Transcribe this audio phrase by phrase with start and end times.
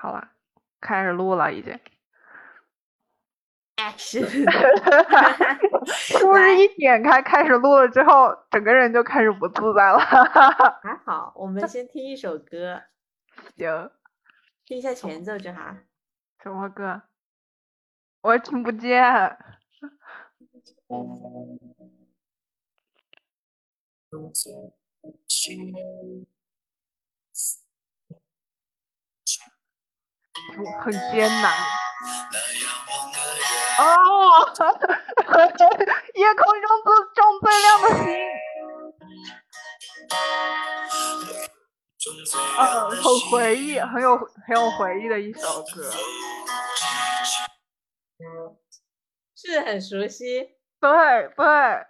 [0.00, 0.30] 好了，
[0.80, 1.78] 开始录了已经。
[3.76, 4.24] action，
[5.86, 9.98] 是不是 一点开开始录了之后，整个人就开始不自在了？
[9.98, 12.82] 还 好，我们先听一首歌，
[13.56, 13.90] 行，
[14.64, 15.76] 听一下前奏就好。
[16.42, 17.02] 什么歌？
[18.22, 19.02] 我听不见。
[30.82, 31.52] 很艰难。
[33.78, 33.82] 哦，
[36.14, 38.04] 夜空中最中最亮的星。
[42.58, 45.90] 呃，很回忆，很有很有回忆的一首歌。
[49.36, 50.50] 是很熟悉。
[50.80, 50.90] 对
[51.36, 51.86] 对，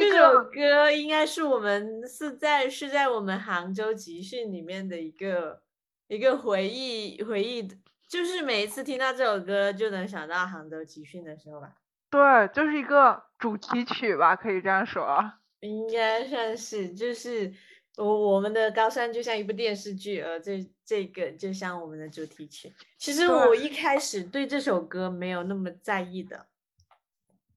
[0.00, 5.63] 这首歌应该是我们是在是在我们杭州集训里面的一个
[6.08, 7.76] 一个回忆回忆的，
[8.08, 11.74] 就是每一次听到这首歌就能想到杭州集训的时候吧，
[12.10, 15.32] 对，就是一个主题曲吧，可以这样说。
[15.60, 17.50] 应该算是就是
[17.96, 22.70] 我我们的高三就像一部电视剧，而这这个就像我们的主题曲。
[22.98, 26.46] 其实我一开始对这首歌没有那么在意的，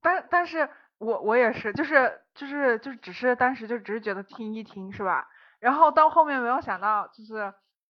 [0.00, 5.28] 但但是我我也是，就是就是就是只是当时就只是觉得听一听是吧？
[5.60, 7.52] 然后到后面没有想到，就是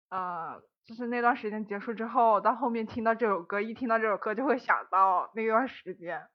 [0.09, 6.27] 呃，就是那段时间结束之后，到后面听到这首歌，一听到这首歌就会想到那段时间。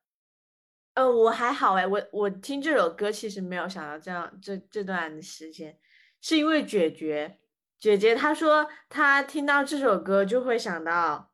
[0.95, 5.79] 呃，我还好哎，我我听这首歌其实没有想到这样这这段时间，
[6.21, 7.39] 是因为姐姐
[7.79, 11.31] 姐姐她说她听到这首歌就会想到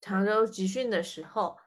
[0.00, 1.58] 常州集训的时候，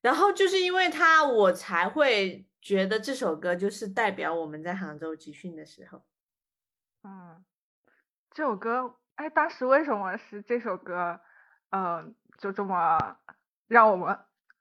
[0.00, 6.06] 然后就是因为她我才会觉得这首歌就是代表我们在杭州集训的时候。
[7.02, 7.44] 嗯，
[8.30, 11.18] 这首歌，哎，当时为什么是这首歌，
[11.70, 12.98] 嗯、就这么
[13.66, 14.16] 让我们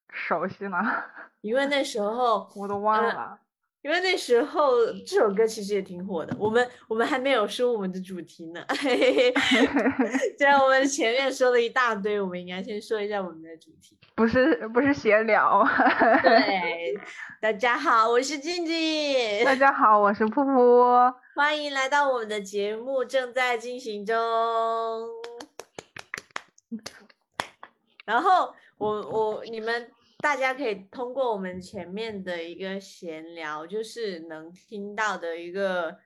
[0.09, 0.77] 熟悉呢？
[1.41, 3.39] 因为那时候我都忘呃了。
[3.81, 4.71] 因为那时候
[5.05, 8.65] 这首歌其实也挺火的，我们我们还没有说我们的主题呢。
[8.81, 13.95] 嘿嘿嘿既然我们前面说了一大堆，我们应该先说一下我们的主题。
[14.15, 15.63] 不是不是闲聊。
[16.23, 16.99] 对，
[17.39, 21.13] 大家好，我是静静，大家好，我是噗噗。
[21.35, 24.15] 欢迎来到我们的节目，正在进行中。
[28.05, 35.97] 然后我我你们大家可以通过我们前面的一个闲聊，就是能听到的一个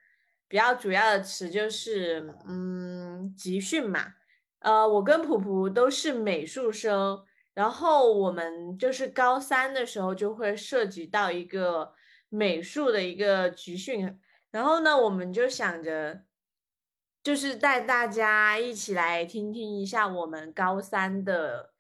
[0.48, 4.16] 比较主要的词，就是嗯集训嘛。
[4.62, 7.24] 呃，我跟普普都是美术生，
[7.54, 11.94] 然后我们就是高三的时候就会涉及到一个
[12.30, 14.20] 美术的一个集训，
[14.52, 16.22] 然后呢，我们就想着。
[17.22, 21.74] 就是带大家一起来听听一下我们高三的，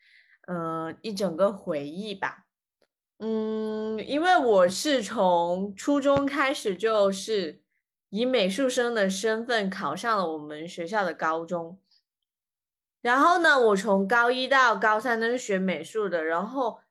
[0.46, 2.46] 呃，一整个回忆吧。
[3.20, 7.64] 嗯，因为我是从初中开始就是
[8.10, 11.80] 以美术生的身份考上了我们学校的高中，
[13.02, 16.82] 然后呢，我从高一到高三都是学美术的，然后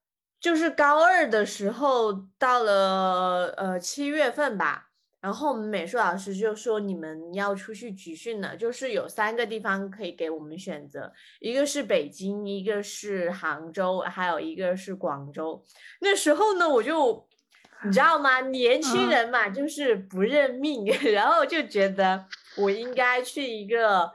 [0.40, 4.87] 就是高二的时候到了呃七月份吧。
[5.20, 15.64] 然后我们美术老师就说你们要出去集训了，就是有三个地方可以给我们选择，一个是北京，一个是杭州，还有一个是广州。
[16.00, 17.26] 那时候呢，我就
[17.84, 18.40] 你知道吗？
[18.42, 24.12] 年轻嗯人嘛，就是不认命， 然后就觉得我应该去一个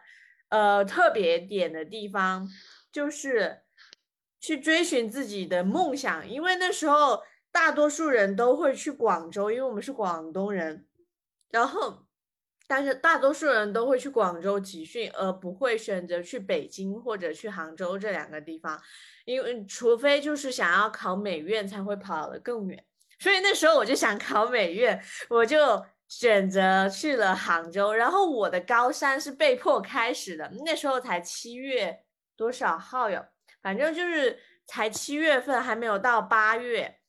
[0.47, 2.47] 呃特别点的地方，
[2.93, 3.59] 就是
[4.39, 7.21] 去追寻自己的梦想，因为那时候
[7.51, 10.85] 大多数人都会去广州，因为我们是广东人。
[11.53, 12.07] 然后，
[12.67, 18.81] 但是大多数人都会去广州集训，而不会选择去北京或者去杭州这两个地方，
[19.25, 22.83] 因为除非就是想要考美院才会跑得更远。
[23.19, 24.99] 所以那时候我就想考美院，
[25.29, 27.93] 我就选择去了杭州。
[27.93, 32.03] 然后我的高三是被迫开始的，那时候才七月
[32.35, 33.23] 多少号哟，
[33.61, 36.99] 反正就是才七月份，还没有到八月。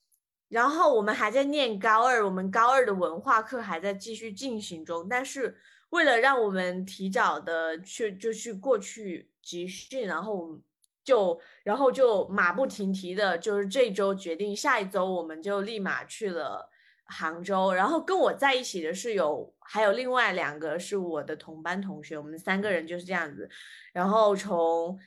[0.49, 5.09] 然后我们还在念高二，我们高二的文化课还在继续进行中。
[5.09, 5.57] 但是
[5.91, 10.61] 为了让我们提早的去就去过去集训，然后
[11.03, 16.71] 就然后就马不停蹄的，就是这周决定下一周我们就立马去了
[17.07, 17.73] 杭州。
[17.73, 23.49] 然后跟我在一起的是有还有另外两个是我的同班同学，我们三个人就是这样子。
[23.93, 24.99] 然后从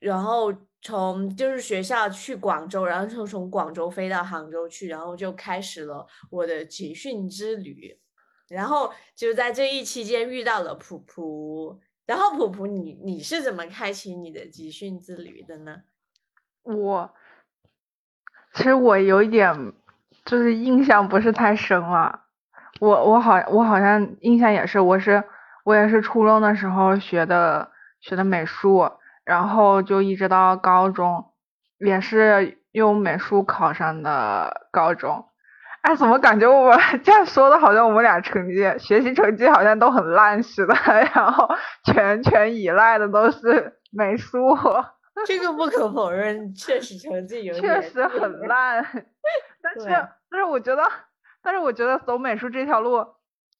[0.00, 0.52] 然后
[0.86, 7.98] 从就是学校去广州，然后就从广州飞到杭州去，然后就开始了我的集训之旅。
[8.48, 15.78] 然后就在这一期间遇到了普普，然后普普，你你是怎么开启你的集训之旅的呢？
[16.62, 17.10] 我
[18.54, 19.72] 其实我有一点
[20.24, 22.26] 就是印象不是太深了。
[22.78, 25.24] 我我好我好像印象也是，我是
[25.64, 28.88] 我也是初中的时候学的学的美术，
[29.26, 31.32] 然后就一直到高中
[31.78, 35.26] 也是用美术考上的高中。
[35.82, 36.74] 哎，怎么感觉我
[37.04, 40.74] 这样说的，好像我们俩成绩、学习成绩好像都很烂似的，
[41.14, 41.48] 然后
[41.84, 44.56] 全全依赖的都是美术。
[45.26, 48.84] 这个不可否认，确实成绩有确实很烂。
[49.62, 50.82] 但是，但是我觉得，
[51.42, 53.06] 但是我觉得走美术这条路，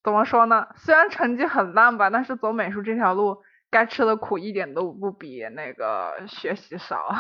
[0.04, 0.66] 怎么说呢？
[0.76, 7.14] 虽然成绩很烂吧，但是走美术这条路，该吃的苦一点都不比那个学习少，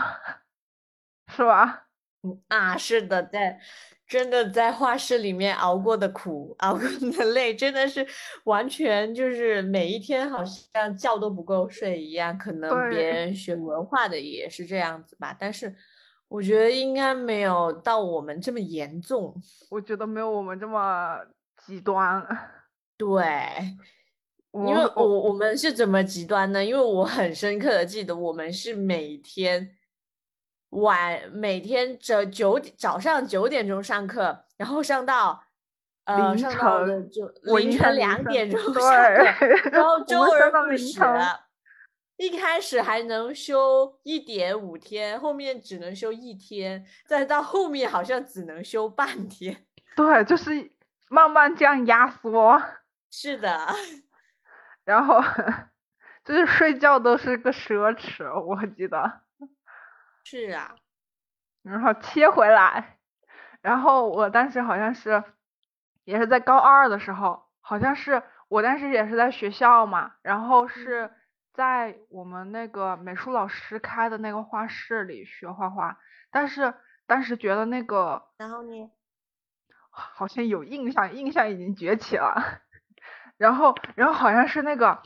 [1.34, 1.86] 是吧？
[2.22, 3.60] 嗯啊，是的，在。
[4.08, 8.06] 真的在画室里面熬过的苦， 熬过的累，真的是
[8.44, 12.38] 完全就是每一天好像觉都不够睡一样。
[12.38, 15.74] 可能别人学文化的也是这样子吧，但是
[16.28, 19.34] 我觉得应该没有到我们这么严重。
[19.70, 21.18] 我觉得没有我们这么
[21.66, 22.24] 极端。
[22.96, 23.20] 对，
[24.66, 26.64] 因为我我们是怎么极端呢？
[26.64, 29.72] 因为我很深刻的记得，我们是每天。
[30.70, 35.42] 晚每天这九点早上九点钟上课，然后上到
[36.04, 37.26] 呃上到就
[37.56, 38.80] 凌晨两点钟上课，
[39.70, 41.00] 然后周而复始。
[42.16, 49.64] 一开始还能休一点五天，后面只能休一天，再到后面好像只能休半天。
[49.94, 50.72] 对，就是
[51.08, 52.60] 慢慢这样压缩。
[53.10, 53.68] 是的，
[54.86, 55.20] 然后
[56.24, 59.20] 就是睡觉都是个奢侈，我记得。
[60.24, 60.74] 是啊，
[61.62, 62.98] 然后切回来，
[63.60, 65.22] 然后我当时好像是，
[66.04, 71.12] 也是在高二的时候，好像是我当时也是在学校嘛，然后是
[71.52, 75.98] 在我们那个美术老师开的那个画室里学画画，
[76.30, 76.74] 但是
[77.06, 78.90] 当时觉得那个，然后呢，
[79.90, 82.62] 好像有印象，印象已经崛起了，
[83.38, 85.02] 然后然后好像是那个，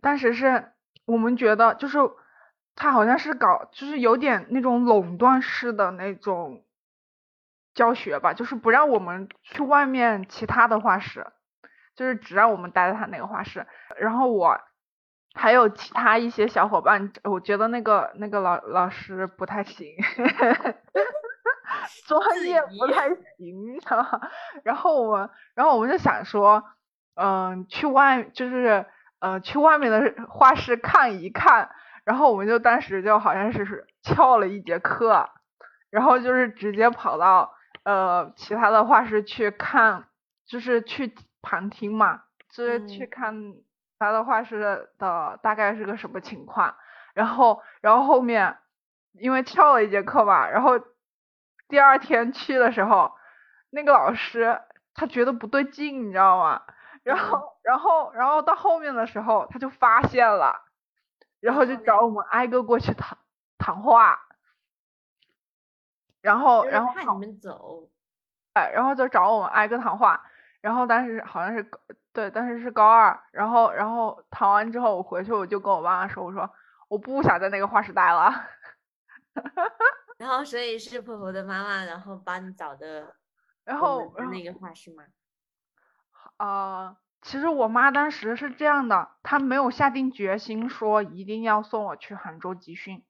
[0.00, 0.72] 当时是
[1.04, 1.98] 我们觉得就是。
[2.74, 6.64] 他好像是搞，就是有点那种垄断式的那种
[7.74, 11.26] 教学吧，就是不让我们去外面其他的画室，
[11.94, 13.66] 就是只让我们待在他那个画室。
[13.98, 14.58] 然后我
[15.34, 19.94] 还有其他一些小伙伴，我觉得那个那个老老师不太行，
[22.08, 24.30] 专业不太行，知道吗？
[24.64, 26.64] 然后我们，然后我们就想说，
[27.14, 28.86] 嗯，去外就是
[29.20, 31.70] 呃去外面的画室看一看。
[32.04, 35.30] 然后我们就当时就好像是是翘了一节课，
[35.88, 37.54] 然后就是直接跑到
[37.84, 40.06] 呃其他的画室去看，
[40.44, 43.54] 就是去旁听嘛，就是去看
[44.00, 46.74] 他的画室的大概是个什么情况。
[47.14, 48.58] 然后然后后面
[49.12, 50.80] 因为翘了一节课嘛，然后
[51.68, 53.12] 第二天去的时候，
[53.70, 54.60] 那个老师
[54.94, 56.62] 他觉得不对劲，你知道吗？
[57.02, 60.68] 然后然后然后到后面的时候他就发现了。
[61.40, 63.18] 然后就找我们挨个过去谈
[63.58, 64.16] 谈话，
[66.20, 67.88] 然后然后怕你们走，
[68.52, 70.24] 哎，然后就找我们挨个谈话，
[70.60, 71.68] 然后当时好像是
[72.12, 76.48] 对，当时是高二，然后然后谈完之后我回去我就跟我妈妈说，我说
[76.86, 78.32] 我不想在那个画室待了，
[80.18, 83.16] 然后所以是婆婆的妈妈，然后帮你找的，
[83.66, 85.02] 然后那个画室吗？
[86.46, 86.96] 啊。
[87.22, 93.04] 其实我妈当时是这样的，她没有下定决心说一定要送我去杭州集训，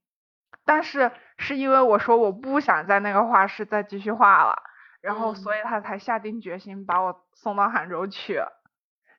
[0.67, 4.63] 但是是因为我说我不想在那个画室再继续画了，
[5.01, 8.43] 然后所以她才下定决心把我送到杭州去，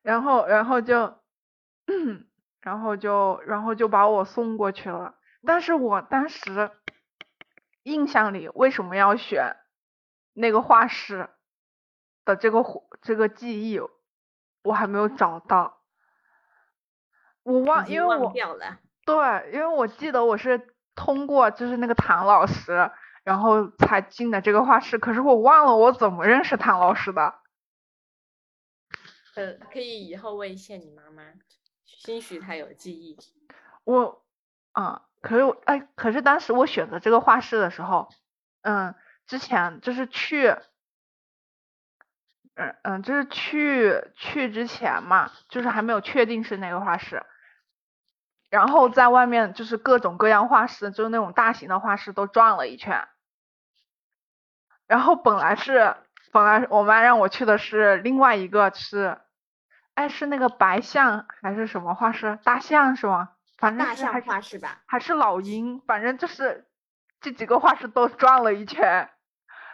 [0.04, 1.18] 然后然后就，
[2.62, 5.16] 然后就然后就把我送过去了。
[5.44, 6.70] 但是我当时
[7.82, 9.56] 印象里为什么要选
[10.34, 11.32] 那个画室
[12.26, 12.64] 的这个
[13.02, 13.82] 这个记忆？
[14.64, 15.82] 我还没有找到，
[17.44, 18.34] 我忘，因为我
[19.06, 22.90] 对，因为我记得我是通过就是那个唐老师，
[23.24, 27.36] 然后才进的这个画室，可是我忘了我怎么认识唐老师的。
[29.36, 31.24] 呃，可以以后问一下你妈妈，
[31.86, 33.18] 兴许她有记忆。
[33.84, 34.24] 我，
[34.72, 38.08] 啊，可是我，哎，可是当时我选择这个画室的时候，
[38.62, 38.96] 嗯，
[39.28, 40.56] 之前就是去。
[42.56, 47.24] 嗯嗯，就是去去之前嘛，就是还没有确定是哪个画室，
[48.50, 53.08] 然后在外面就是各种各样画室，就是那种大型的画室都转了一圈，
[54.86, 55.96] 然后本来是
[56.32, 59.18] 本来我妈让我去的是另外一个是
[59.96, 62.38] 哎，是那个白象还是什么画室？
[62.44, 63.30] 大象是吗？
[63.58, 64.82] 反正大象画室吧？
[64.86, 66.68] 还是老鹰，反正就是
[67.22, 69.10] 这几个画室都转了一圈，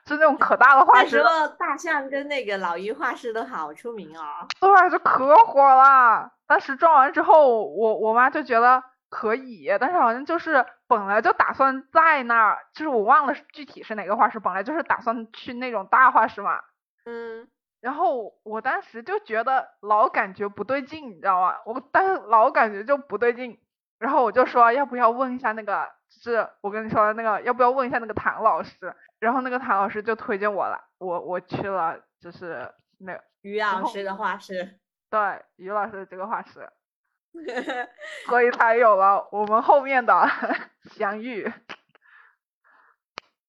[0.09, 4.23] 就那种可大的画室那时，候大象跟那个老鹰画室都好出名哦。
[4.59, 6.31] 对，就可火了。
[6.47, 16.59] 当时转完之后，我我妈就觉得可以，但是好像就是本来就打算在那儿，就是我忘了具体是哪个画室，本来就是打算去那种大画室嘛。
[17.05, 17.47] 嗯，
[17.79, 21.55] 然后我当时就觉得老感觉不对劲，你知道吗？
[21.65, 23.59] 我但是老感觉就不对劲，
[23.99, 28.95] 然后我就说要不要问一下那个，就是我跟你说的那个，要不要问一下那个唐老师？
[29.19, 34.79] 然后那个唐老师就推荐我了，我我去了，就是那个于老师的画室。
[35.11, 36.69] 对于老师的这个画室，
[38.29, 40.13] 所以才有了我们后面的
[40.91, 41.51] 相遇。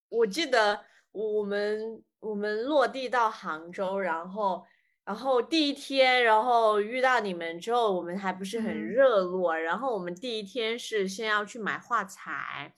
[0.08, 0.80] 我记得
[1.12, 4.66] 我们我们落地到杭州，然后
[5.10, 9.58] 然后第一天，然后遇到你们之后，我们还不是很嗯热络。
[9.58, 12.72] 然后我们第一天是先要去买画材，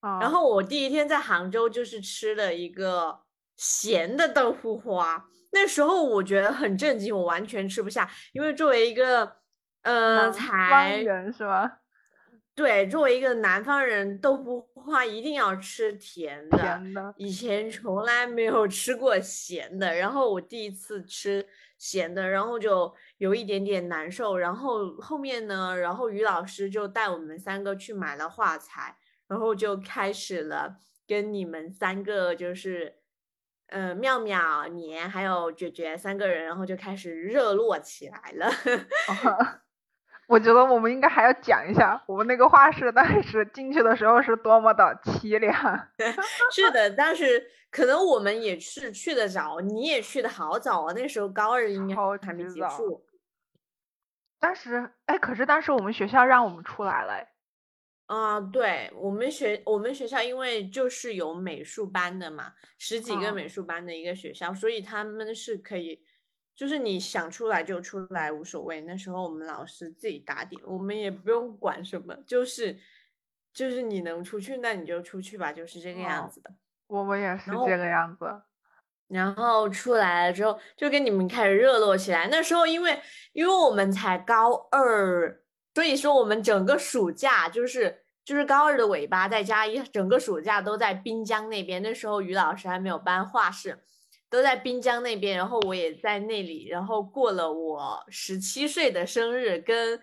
[0.00, 3.20] 然然后我第一天在杭州就是吃了一个
[3.56, 9.36] 咸的豆腐花，那时候我觉得很震惊，我完全吃不下，因为作为一个
[9.82, 11.70] 呃才方人是吧？
[12.56, 16.56] 对，作为一个南方人，豆腐花一定要吃甜的。
[16.56, 21.44] 甜的，以前从来没有吃过咸的，然后我第一次吃
[21.78, 24.36] 闲的，然后就有一点点难受。
[24.36, 28.96] 然后后面呢，然后于老师就带我们三个去买了画材，
[29.28, 30.76] 然后就开始了
[31.06, 32.96] 跟你们三个就是，
[33.66, 38.50] 呃，妙妙、年还有卷卷三个人，然后就开始热络起来了。
[40.26, 45.54] 我觉得我们应该还要讲一下我们那个画室当时进去的时候是多么的凄凉。
[46.50, 53.04] 是的，但是可能我们也是去的早，你也去的好早啊，那时候高二应该还没结束。
[54.40, 57.28] 当时，哎，可是当时我们学校让我们出来了，哎
[58.06, 65.98] 啊、对我们学我们学校，因为就是有美术班的嘛，十几个哦美术班的一个学校，所以他们是可以，
[66.54, 68.80] 就是你想出来就出来无所谓。
[68.82, 72.78] 那时候我们老师自己打点，我们也不用管什么，就是
[73.52, 76.50] 就是你能出去，那你就出去吧，就是这个样哦子的。
[76.86, 78.24] 我们也是这个样子。
[79.08, 82.28] 然后出来了之后，就跟你们开始热络起来。
[82.30, 82.98] 那时候因为
[83.32, 85.42] 因为我们才高二，
[85.74, 91.82] 所以说我们整个暑假就是就是高二的尾巴，再加一整个暑假都在滨江那边。
[91.82, 93.78] 那时候于老师还没有搬画室，
[94.34, 95.36] 都在滨江那边。
[95.36, 100.00] 然后我也在那里，然后过了我十七岁的生日，跟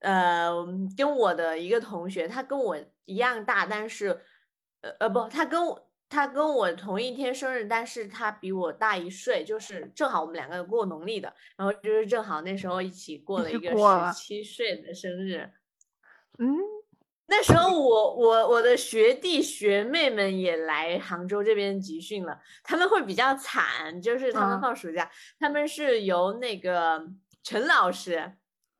[0.00, 0.52] 呃
[0.96, 4.20] 跟我的一个同学，他跟我一样大，但是
[4.80, 5.84] 呃呃不，他跟我。
[6.10, 15.50] 他跟我同一天生日，但是他比我大一岁，就是正好我们两个过农历的，然后就是正好那时候一起过了一个十七岁的生日。
[16.38, 16.56] 嗯，
[17.30, 27.06] 那时候我我我的学弟学妹们也来杭州这边集训了，他们会比较惨，就是他们嗯放暑假，他们是由那个
[27.44, 28.32] 陈老师，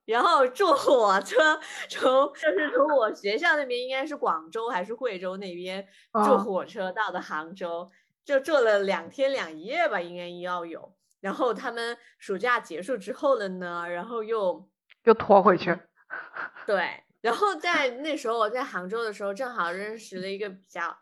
[0.07, 7.91] 然后坐火车从就是从我学校那边应该是广州还是惠州那边坐嗯火车到的杭州，
[8.25, 10.95] 就坐了两天两夜吧，应该要有。
[11.21, 14.67] 然后他们暑假结束之后了呢，然后又
[15.05, 15.79] 又拖回去。
[16.65, 20.97] 对，然后在那时候我在杭州的时候，正好认识了一个比较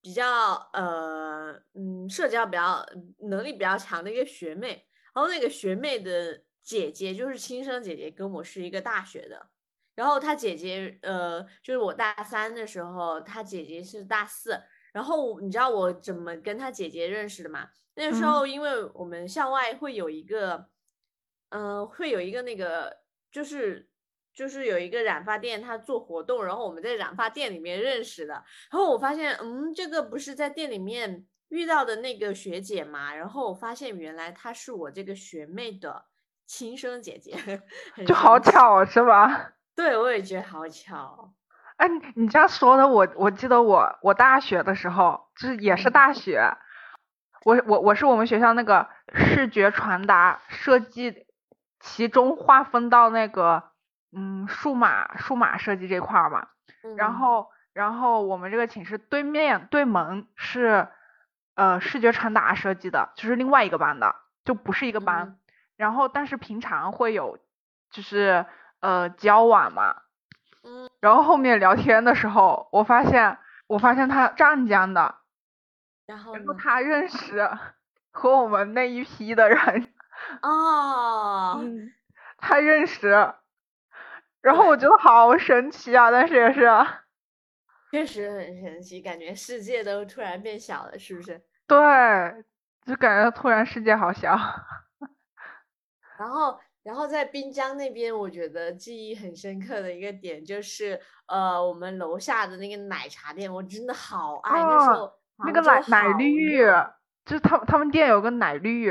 [0.00, 2.82] 比较呃嗯社交比较
[3.28, 9.50] 能力比较强的一个学妹，然后那个学妹的姐姐就是亲生姐姐，跟我是一个大学的，
[9.94, 14.58] 然后她姐姐呃就是我大三的时候，她姐姐是大四，
[14.94, 17.68] 然后你知道我怎么跟她姐姐认识的吗？
[17.96, 20.70] 那时嗯候因为我们校外会有一个，
[21.50, 23.89] 嗯、会有一个那个就是。
[24.40, 28.32] 就是有一个染发店，他做活动，然后我们在染发店里面认识的。
[28.70, 33.14] 然后我发现，嗯，这个不是在店里面遇到的那个学姐嘛？
[33.14, 36.06] 然后我发现原来她是我这个学妹的
[36.46, 37.36] 亲生姐姐，
[38.06, 38.40] 就好。
[38.40, 39.52] 巧是吧？
[39.76, 41.34] 对，我也觉得好巧。
[41.76, 46.50] 哎，你你这样说的，我我记得我我大学的时候，就是也是嗯大学，
[47.44, 51.26] 我我我是我们学校那个视觉传达设计，
[51.78, 53.69] 其中划分到那个
[54.12, 56.48] 嗯数码数码设计这块儿嘛，
[56.96, 57.14] 然嗯。
[57.14, 60.88] 后然后我们这个寝室对面对门是
[61.54, 65.26] 呃视觉传达设计的，就是另外一个班的，就不是一个班。
[65.28, 65.36] 嗯。
[65.76, 67.38] 然后但是平常会有
[67.90, 68.44] 就是
[68.80, 70.02] 呃交往嘛，
[70.62, 75.14] 嗯，然后后面聊天的时候，我发现我发现他湛江的，
[76.06, 76.34] 然后？
[76.34, 77.48] 然后他认识
[78.10, 79.88] 和我们那一批的人，
[80.42, 81.92] 哦，嗯，
[82.36, 83.32] 他认识，
[84.42, 86.66] 然后我觉得好神奇啊，但是也是，
[87.90, 91.42] 确实很神奇，感觉世界都突然变小了，是不是？
[91.66, 91.76] 对，
[92.86, 94.38] 就感觉突然世界好小。
[96.18, 104.62] 然后，然后在滨江那边，我觉得记忆很深刻的一个点就是，呃，我们楼下的那个奶茶店，我真的好爱。
[104.62, 105.12] 那时候
[105.44, 106.58] 那个奶奶绿，
[107.26, 108.90] 就是他他们店有个奶绿。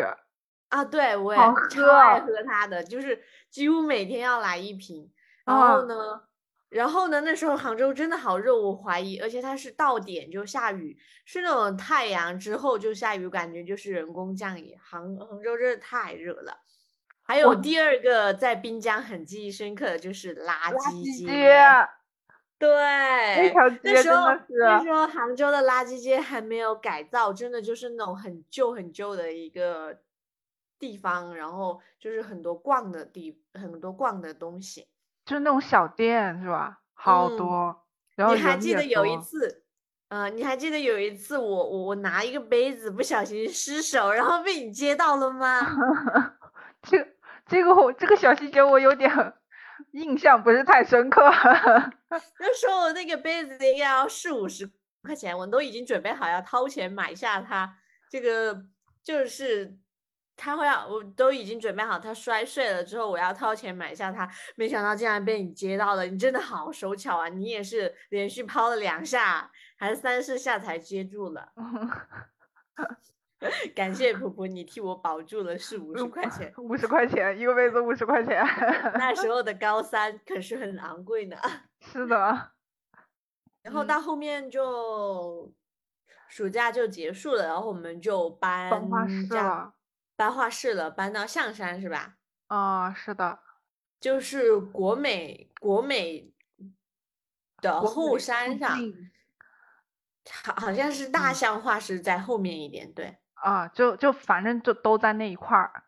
[0.70, 1.40] 啊，对，我也
[1.72, 5.12] 超爱喝它的，就是几乎每天要来一瓶。
[5.50, 6.22] 然后呢，
[6.70, 14.78] 然后呢，那时候杭州真的好热，我怀疑，而且它是到点就下雨，是那种太阳之后就下雨，感觉就是人工降雨。
[14.82, 16.60] 杭杭州真的太热了。
[17.24, 21.60] 还有第二个在滨江很记忆深刻的就是垃圾街，
[22.58, 30.00] 对，那条街真的是那时候杭州的垃圾街还没有改造，真的就是那种很旧很旧的一个。
[30.82, 34.88] 地方，然后就是很多逛的地，很多逛的东西，
[35.30, 36.80] 就是那种小店，是吧？
[36.96, 37.86] 好多。
[38.16, 39.64] 然后你还记得有一次，
[40.08, 45.62] 呃，你还记得有一次，我我我拿一个杯子不小心失手，然后被你接到了吗？
[46.82, 47.08] 这
[47.46, 49.12] 这个我这个小细节我有点
[49.92, 51.22] 印象不是太深刻。
[52.10, 54.68] 那时候那个杯子应该要四五十
[55.04, 57.78] 块钱，我都已经准备好要掏钱买下它。
[58.10, 58.64] 这个
[59.04, 59.78] 就是。
[60.42, 64.26] 他会要，我都已经准备好，他摔碎了之后，我要掏钱买下它。
[64.56, 67.28] 没想到竟然被你接到了，你真的好手巧啊！
[67.28, 71.52] 你也是连续抛了两下，还是三四下才接住了。
[73.76, 76.54] 感谢婆婆，你替我保住了是五十块钱。
[76.58, 78.42] 五十块钱一个杯子，五十块钱。
[78.94, 81.36] 那时候的 高三可是很昂贵呢。
[81.82, 82.52] 是的。
[83.62, 85.52] 然后到后面就
[86.30, 88.72] 暑假就结束了，然后我们就搬
[89.30, 89.74] 家。
[90.20, 92.16] 搬画室了，搬到象山是吧？
[92.48, 93.40] 啊，是的，
[94.02, 96.30] 就是国美国美
[97.62, 98.78] 的后山上，
[100.44, 103.16] 好好像是大象画室在后面一点，对。
[103.36, 105.84] 啊，就就反正就都在那一块儿。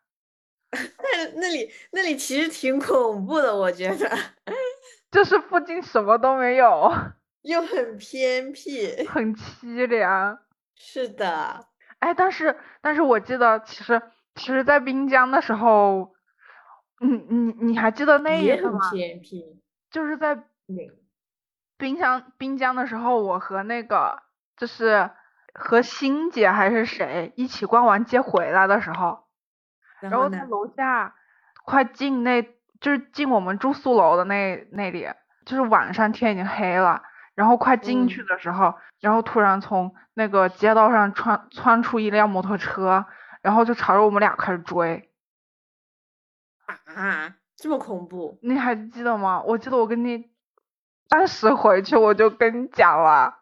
[0.72, 4.10] 那那里那里其实挺恐怖的，我觉得。
[5.12, 6.90] 就是附近什么都没有，
[7.44, 10.40] 又很偏僻，很凄凉。
[10.74, 11.68] 是的，
[12.00, 14.02] 哎，但是但是我记得其实。
[14.36, 16.14] 其实，在滨江的时候，
[17.00, 18.80] 你你你还记得那一次吗？
[18.92, 19.62] 偏僻。
[19.90, 20.42] 就是在
[21.78, 24.24] 滨江滨江的时候，我和那个
[24.56, 25.10] 就是
[25.54, 29.26] 和欣姐还是谁一起逛完街回来的时候，
[30.00, 31.14] 然后在楼下
[31.66, 32.42] 快进那，
[32.80, 35.10] 就是进我们住宿楼的那那里，
[35.46, 37.04] 就是晚上天已经黑了，
[37.36, 43.06] 然后快进去的时候，然后突然从那个街道上窜窜出一辆摩托车。
[43.42, 45.10] 然后就朝着我们俩开始追，
[46.86, 48.38] 啊，这么恐怖！
[48.42, 49.42] 你还记得吗？
[49.42, 50.30] 我记得我跟你
[51.10, 53.36] 当时回去我就跟你讲了，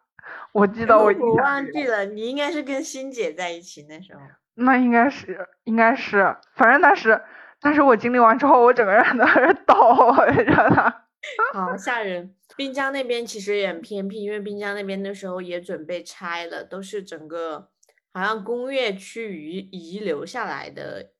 [0.52, 4.20] 我记得我我忘记了，你应该是跟欣姐在一起那时候。
[4.54, 7.22] 那应该是，应该是，反正当时，
[7.60, 10.94] 但是我经历完之后，我整个人都是 抖，真的。
[11.52, 12.34] 好吓人！
[12.56, 17.69] 滨江那边其实也很偏僻，因为滨江那边那时候也准备拆了，都是整个。
[18.12, 21.12] 好像工业区遗遗留下来的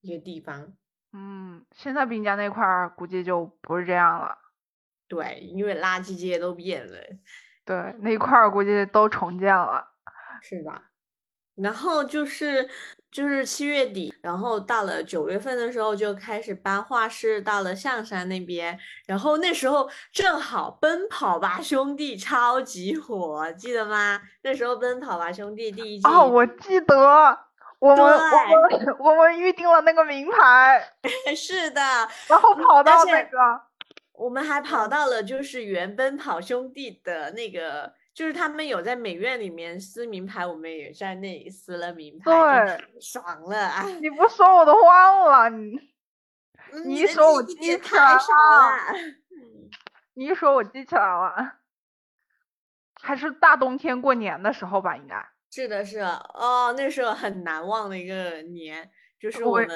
[0.00, 0.76] 一个地方，
[1.12, 4.36] 嗯，现在滨江那块儿估计就不是这样了。
[5.08, 6.98] 对，因为垃圾街都变了。
[7.64, 9.86] 对，那块儿估计都重建了。
[10.42, 10.90] 是吧。
[11.54, 12.68] 然后就是
[13.14, 24.20] 就是七月底，然后到了九月份的时候就开始搬画室到了象山那边，然后那时候正好《奔跑吧兄弟》超级火，记得吗？
[24.42, 27.38] 那时候《奔跑吧兄弟》第一季哦，我记得，
[27.78, 30.84] 我们我们我们预定了那个名牌，
[31.36, 31.80] 是的，
[32.26, 33.38] 然后跑到那个，
[34.14, 37.92] 我们还跑到了就是原《奔跑兄弟》的那个。
[38.14, 42.30] 就是他们有在美院里面撕名牌，我们也在那里撕了名牌，
[42.64, 43.84] 对，爽了啊！
[44.00, 45.80] 你不说我都忘了，你
[46.86, 48.20] 你一说我记起来了，
[50.14, 51.54] 你一说我记起来了，
[53.02, 59.68] 还是大冬天过年的时候吧，应该是的，是哦，那时候很难忘的一个年，就是我们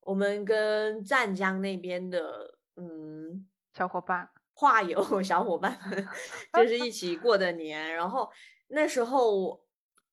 [0.00, 4.30] 我们跟湛江那边的嗯小伙伴。
[4.58, 6.08] 画友 小伙伴们
[6.52, 8.28] 就是一起过的年，然后
[8.70, 9.60] 那时候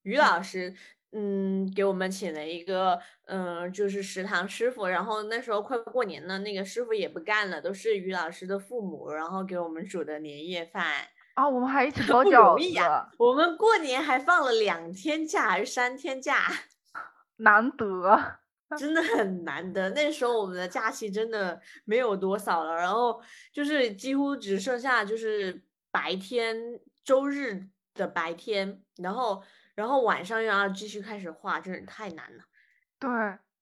[0.02, 0.72] 于老师
[1.10, 10.84] 嗯给我们请了一个嗯就是食堂师傅，然后那时候快过年了，那个师傅也不干了，都是于老师的父母，然后给我们煮的年夜饭。
[11.34, 16.38] 啊，我们还一起 包饺子，我们过年还放了两天假还是三天假，
[17.38, 18.38] 难得。
[18.78, 19.90] 真的很难得。
[19.90, 26.56] 那时候我们的假期真的没有多少了，然后就是几乎只剩下就是白天
[27.04, 29.42] 周日的白天，然后
[29.74, 32.44] 然后晚上又要继续开始画，真是太难了。
[32.98, 33.10] 对，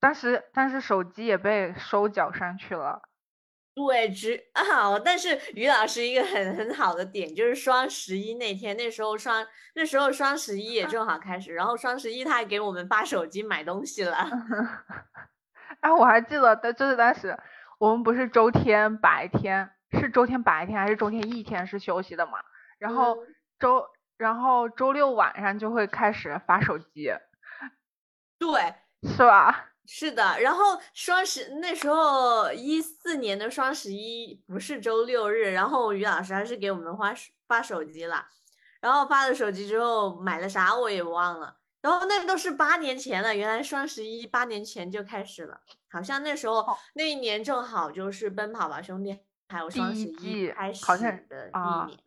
[0.01, 3.03] 当时但是手机也被收缴上去了。
[3.75, 14.17] 对，只啊，但是于老师一个很很好的点就是双十一那天，那时候双那时候双十一也正好开始，然后双十一他还给我们发手机买东西了。
[15.81, 17.37] 哎， 我还记得，但就是当时
[17.79, 22.39] 我们不是周天白天是周天白天还是周天一天是休息的嘛？
[22.79, 23.19] 然后
[23.59, 23.85] 周
[24.17, 27.13] 然后周六晚上就会开始发手机。
[28.39, 29.71] 对，是吧？
[29.87, 37.15] 是的，然后双十那时候一四年的双十一不是周六日，然后于老师还是给我们发
[37.47, 38.27] 发手机了，
[38.81, 49.19] 然后发了手机之后买了啥我也忘了，然后那都是八年前了，原来双十一八年前就开始了，好像那时候那一年正好就是奔跑吧兄弟
[49.49, 51.99] 还有双十一开始的一年。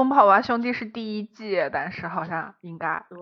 [0.00, 3.18] 奔跑吧兄弟是第一季，但是好像应该对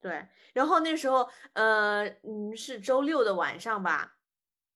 [0.00, 0.26] 对。
[0.52, 4.14] 然后那时候，呃，嗯，是周六的晚上吧，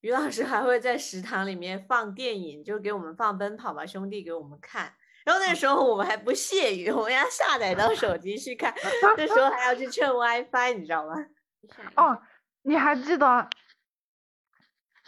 [0.00, 4.92] 于老师还会在食堂里面放电影，就给我们放《奔跑吧兄弟》给我们看。
[5.24, 8.74] 然后那时候我们还不屑于，我们要下载到手机去看，
[9.16, 11.14] 那时候还要去蹭 WiFi，你知道吗？
[11.96, 12.20] 哦，
[12.62, 13.48] 你还记得？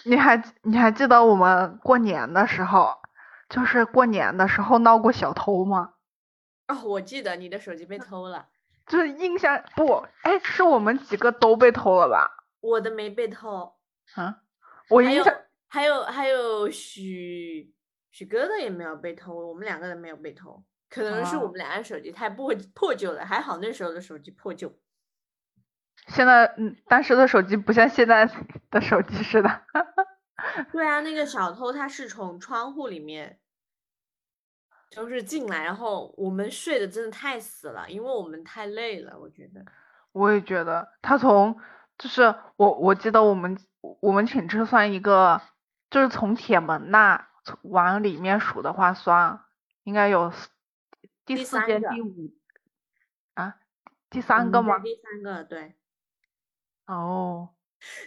[0.04, 2.96] 你还你还记得我们过年的时候，
[3.50, 5.94] 就是过年的时候闹过小偷吗？
[6.70, 8.48] 哦，我记得你的手机被偷了，
[8.86, 12.46] 就是印象不，哎，是我们几个都被偷了吧？
[12.60, 13.74] 我的没被偷
[14.14, 14.42] 啊，
[14.88, 15.34] 我印象
[15.68, 17.72] 还有还有许
[18.10, 24.78] 许哥的也没有被偷，我们两个人没有被偷，可能是我们俩的手机太破破旧了，还好那时候的手机破旧。
[26.08, 28.28] 现在嗯，当时的手机不像现在
[28.70, 29.62] 的手机似的。
[30.72, 33.38] 对啊，那个小偷他是从窗户里面。
[34.90, 39.64] 就是进来，然后我们睡的真的太死了，因为我们太累了，我觉得。
[40.10, 41.56] 我也觉得，他从
[41.96, 43.56] 就是我我记得我们
[44.00, 45.40] 我们寝室算一个，
[45.90, 47.28] 就是从铁门那
[47.62, 49.44] 往里面数的话，算
[49.84, 50.32] 应该有
[51.24, 52.34] 第四间第五
[53.34, 53.56] 啊，
[54.10, 54.80] 第三个吗？
[54.80, 55.76] 第三个，对。
[56.86, 57.50] 哦，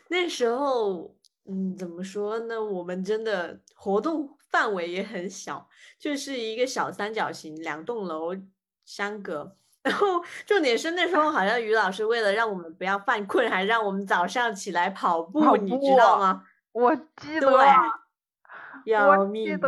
[0.10, 1.16] 那时候。
[1.46, 2.64] 嗯，怎么说呢？
[2.64, 8.34] 我们真的活动范围也很小，就是一个小三角形，两栋楼
[8.86, 9.58] 相隔。
[9.84, 16.46] 然后重点是那时候好像于老师为了让我们不要犯困，还让我们早上起来跑步，你知道吗？
[16.72, 17.52] 我记得，
[18.86, 19.46] 要命！
[19.46, 19.68] 记得。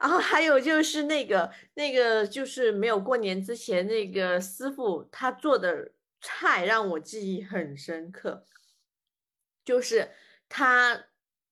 [0.00, 8.44] 然后还有就是那个那个就是没有过年之前那个师傅他做的菜让我记忆很深刻，
[9.64, 10.10] 就是。
[10.56, 10.96] 他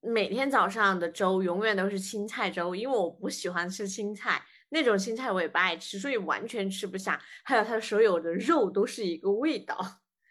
[0.00, 7.20] 每天早上的粥永远都是青菜粥，因为我不喜欢吃青菜，那种青菜我也不爱吃，所以完全吃不下。
[7.42, 9.76] 还有他所有的肉都是一个味道，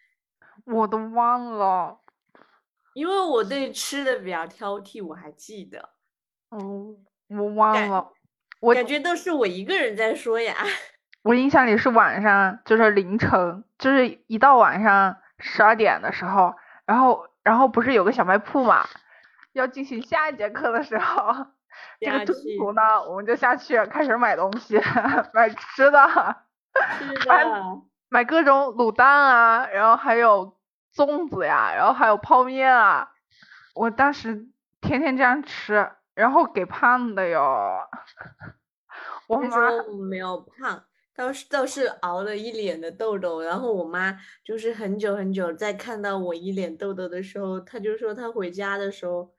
[0.64, 2.00] 我都忘了，
[2.94, 5.90] 因为我对吃的比较挑剔，我还记得。
[6.52, 6.96] 哦，
[7.28, 8.14] 我忘了，
[8.62, 10.56] 我感觉都是我一个人在说呀。
[11.24, 16.54] 我印象里是晚上，就是凌晨，就是一到晚上十二点的时候，
[16.86, 17.30] 然后。
[17.44, 18.86] 然后不是有个小卖铺嘛，
[19.54, 21.48] 要进行下一节课的时候，
[22.00, 24.80] 这个中途呢，我们就下去开始买东西，
[25.34, 26.00] 买吃的，
[27.28, 27.46] 买
[28.10, 30.58] 买各种卤蛋啊，然后还有
[30.94, 33.12] 粽子呀，然后还有泡面啊，
[33.74, 34.48] 我当时
[34.82, 37.88] 天天这样吃，然后给胖的哟，
[39.28, 39.70] 我妈
[40.10, 40.84] 没有胖。
[41.14, 49.34] 倒是倒是熬了一脸的痘痘，然后我妈就是很久很久在看到我一脸痘痘的时候，她就说她回家的时候，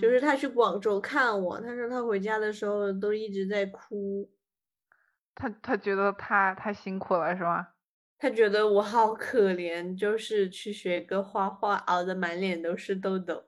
[0.00, 4.28] 就是她去广州看我，她说她回家的时候都一直在哭，
[5.36, 7.68] 她她觉得她太辛苦了是吗？
[8.18, 13.44] 她觉得我好可怜，就是去学个画画，熬的满脸都是痘痘。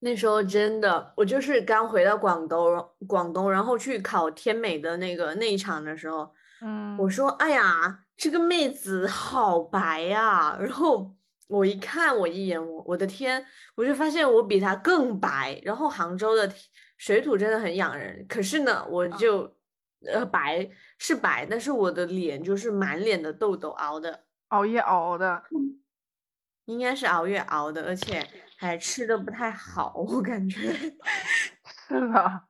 [0.00, 6.34] 那时候真的，我就是刚回到广东，广东然后去考天美的那个那一场的时候。
[6.62, 10.56] 嗯，我说，哎呀，这个妹子好白呀！
[10.60, 11.14] 然后
[11.48, 13.44] 我一看，我一眼，我我的天，
[13.74, 15.60] 我就发现我比她更白。
[15.64, 16.52] 然后杭州的
[16.98, 19.56] 水土真的很养人，可是呢，我就
[20.06, 20.68] 呃白
[20.98, 25.42] 是白，但是我的脸就是满脸的痘痘，熬的，熬夜熬的，
[26.66, 28.26] 应该是熬夜熬的，而且
[28.58, 30.72] 还吃的不太好，我感觉
[31.88, 32.42] 是的，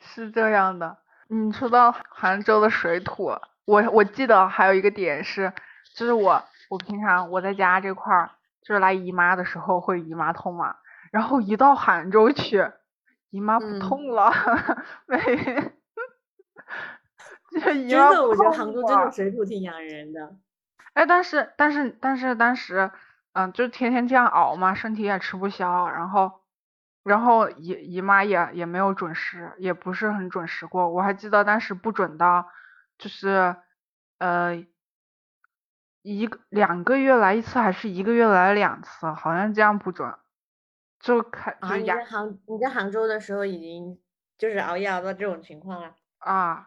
[0.00, 0.98] 是这样的。
[1.32, 3.32] 你说到杭州的水土。
[3.64, 5.52] 我我记得还有一个点是，
[5.94, 8.30] 就是我我平常我在家这块儿
[8.62, 10.76] 就是来姨妈的时候会姨妈痛嘛，
[11.12, 12.68] 然后一到杭州去，
[13.30, 14.32] 姨妈不痛了，
[15.06, 15.18] 没，
[17.88, 20.34] 真的，我觉得杭州真的水土挺养人的。
[20.94, 22.90] 哎，但是但是但是当时，
[23.34, 26.39] 嗯，就天天这样熬嘛，身体也吃不消，然后
[27.10, 30.88] 然后姨姨妈也也没有准时，也不是很准时过。
[30.88, 32.46] 我还记得当时不准到，
[32.98, 33.56] 就是
[34.18, 34.64] 呃。
[36.02, 39.06] 一个两个月来一次，还是一个月来两次？
[39.12, 40.10] 好像这样不准，
[40.98, 44.00] 就开就你在杭你在杭州的时候已经
[44.38, 46.66] 就是熬夜熬到这种情况了啊？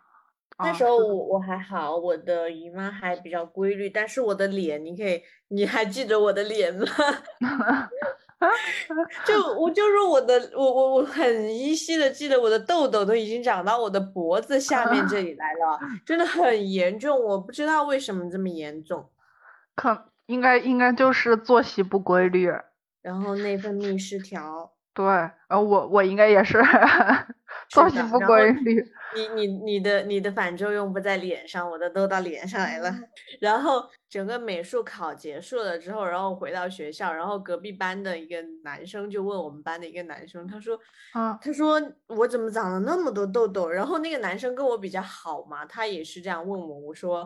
[0.59, 6.85] 那时候我我还好，我的姨妈还比较规律，但是我的脸，你可以你还记得我的脸吗？
[9.25, 19.09] 就我就是我的我我我很依稀的记得我的痘痘都已经长到我的脖子下面这里来了， 真的很严重，我不知道为什么这么严重。
[19.75, 22.51] 可应该应该就是作息不规律，
[23.01, 24.71] 然后内分泌失调。
[24.93, 25.05] 对，
[25.47, 26.61] 呃，我我应该也是
[27.69, 28.85] 作息不规律。
[29.15, 32.93] 你你你的你的反作用不在脸上，我的都到脸上来了。
[33.39, 40.79] 然后整个美术考结束了之后，然后回到学校，然后隔壁班的一个男生就问我们班的一个男生，他说，
[41.13, 43.69] 啊，他说我怎么长了那么多痘痘？
[43.69, 47.23] 然后那个男生跟我比较好嘛，他也是这样问我，我说。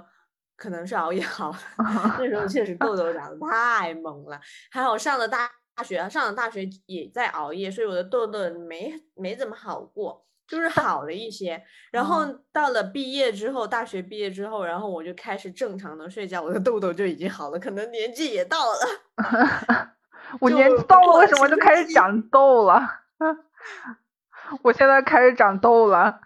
[0.60, 1.58] 可能是熬夜好了，
[2.17, 4.41] 那时候确实痘痘长得太猛了。
[4.71, 5.47] 还好上了大
[5.86, 11.62] 学，上了大学也在熬夜，所以我的痘痘没没怎么好过，就是好了一些。
[11.91, 17.60] 然后到了毕业之后，大学毕业之后，然后我就开始正常的睡觉，我的痘痘就已经好了。
[17.60, 18.79] 可能年纪也到了，
[20.39, 22.81] 我年纪到了，为什么就开始长痘了？
[24.63, 26.21] 我现在开始长痘了。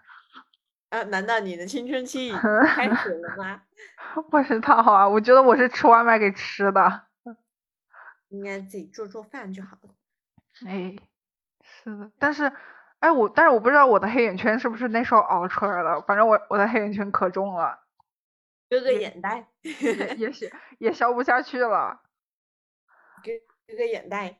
[0.90, 1.02] 啊？
[1.04, 3.62] 难道你的青春期已经开始了 吗？
[4.30, 7.06] 不知道啊，我觉得我是吃外卖给吃的。
[8.28, 9.90] 应该自己做做饭就好了。
[10.66, 10.94] 哎，
[11.62, 12.50] 是的，但是，
[13.02, 17.80] 哎我，但是我不知道我的黑眼圈是不是那时候熬出来的，反正我我的黑眼圈可重了。
[18.70, 19.48] 割个眼袋，
[20.16, 20.46] 也消
[20.78, 22.00] 也消不下去了。
[23.22, 23.32] 割
[23.66, 24.38] 割个眼袋。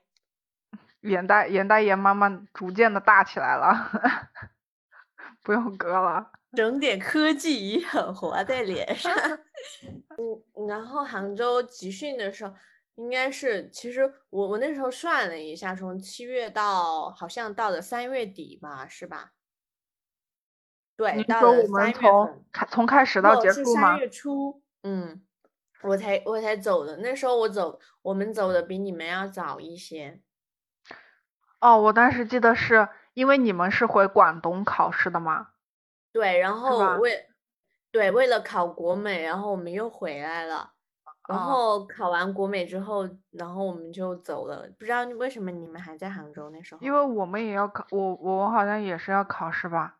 [1.01, 3.91] 眼袋眼袋也慢慢逐渐的大起来了，
[5.43, 6.31] 不用割了。
[6.55, 9.13] 整点科技很活在脸上，
[10.17, 12.55] 嗯，然后杭州集训的时候，
[12.95, 19.31] 应该是其实我我那时候算了一下，从七月到好像到了三月底吧，是吧？
[20.95, 23.93] 对，到了三月从从开始到结束吗？
[23.93, 25.25] 三月初，嗯，
[25.81, 30.21] 我才我才走的，那时候我走，我们走的比你们要早一些。
[31.59, 35.49] 哦，我当时记得是因为你们是回广东考试的吗？
[36.11, 37.27] 对，然后为
[37.91, 40.73] 对为了考国美，然后我们又回来了。
[41.29, 44.69] 然后考完国美之后，然后我们就走了。
[44.77, 46.81] 不知道为什么你们还在杭州那时候？
[46.81, 49.95] 因为我们也要考，我我好像也是要考试吧？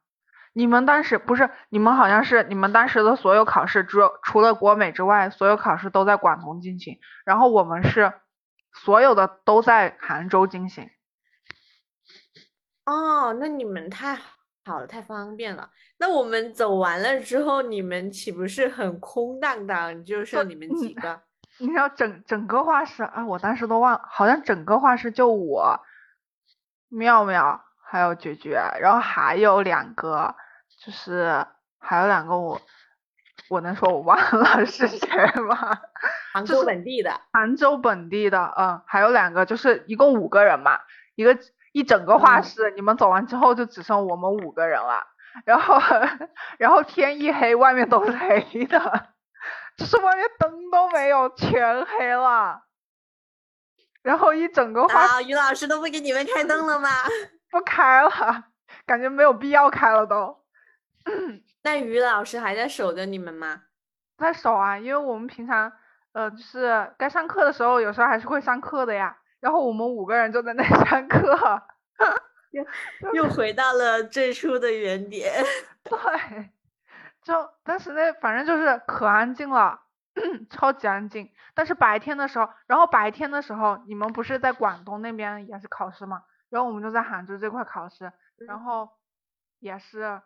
[0.52, 1.50] 你们当时不是？
[1.70, 7.00] 你们好像是你们当时的所有考试，除除了国美之外，所有考试都在广东进行。
[7.26, 8.14] 然后我们是
[8.74, 10.90] 所有的都在杭州进行。
[12.86, 14.20] 哦，那你们太
[14.66, 15.70] 好了，太方便了。
[15.98, 20.04] 那我们走完了之后，你们岂不是很空荡荡？
[20.06, 21.22] 就剩你们几个？
[21.60, 25.80] 你知道整整个画室啊，我当时都忘，好像整个画室就我、
[26.90, 30.36] 妙妙还有绝绝，然后还有两个，
[30.84, 31.46] 就是
[31.78, 32.60] 还有两个我，
[33.50, 35.08] 我能说我忘了是谁
[35.48, 35.78] 吗？
[36.34, 37.22] 杭州本地的。
[37.32, 40.80] 杭州本地的，嗯，还有两个，就是一共五个人嘛，
[41.16, 41.38] 一个
[41.74, 45.06] 一整个画室，你们走完之后就只剩我们五个人了。
[45.46, 45.82] 然后，
[46.60, 49.08] 然后天一黑，外面都是黑的，
[49.76, 52.62] 就是外面灯都没有，全黑了。
[54.04, 56.90] 然后一整个画，于老师都不给你们开灯了吗？
[57.50, 58.10] 不开了，
[58.86, 60.44] 感觉没有必要开了都。
[61.64, 63.64] 那于老师还在守着你们吗？
[64.20, 65.74] 在守啊，因为我们平常，
[66.12, 69.18] 呃，就是该上课的时候，有时候还是会上课的呀。
[69.44, 71.62] 然后我们五个人就在那上课。
[73.14, 75.44] 又回到了最初的原点。
[75.84, 75.98] 对，
[77.24, 79.82] 就当时那反正就是可安静了，
[80.50, 81.30] 超级安静。
[81.54, 86.24] 但是白天的时候，然后白天的时候，你们不是在广东那边也是考试嘛？
[86.50, 88.14] 然后我们就在杭州这块考试，
[88.48, 88.92] 然后
[89.60, 90.22] 也是，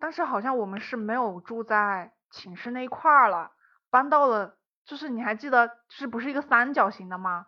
[0.00, 3.52] 但是好像我们是没有住在寝室那一块儿了，
[3.88, 7.46] 搬到了，就是你还记得，是不是一个三角形的吗？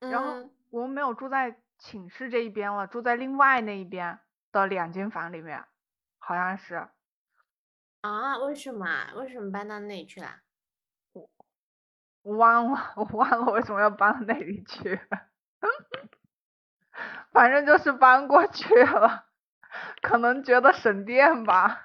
[0.00, 1.56] 然后我们没有住在。
[1.82, 4.20] 寝室这一边了，住在另外那一边
[4.52, 5.64] 的两间房里面，
[6.18, 6.90] 好像是。
[8.02, 8.36] 啊？
[8.38, 9.12] 为什么？
[9.16, 10.40] 为什么搬到那里去了？
[11.14, 11.30] 我
[12.22, 15.00] 我忘了，我忘了为什么要搬到那里去，
[17.32, 19.26] 反正就是搬过去了，
[20.02, 21.80] 可能觉得省电吧，